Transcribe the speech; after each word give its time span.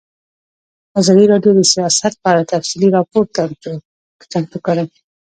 ازادي 0.99 1.25
راډیو 1.33 1.51
د 1.55 1.61
سیاست 1.73 2.13
په 2.21 2.27
اړه 2.31 2.49
تفصیلي 2.53 2.89
راپور 2.97 3.23
چمتو 4.31 4.57
کړی. 4.65 4.85